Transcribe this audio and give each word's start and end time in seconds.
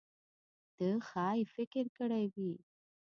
ده 0.77 0.89
ښايي 1.07 1.41
فکر 1.55 1.85
کړی 1.97 2.25
وي. 2.33 2.53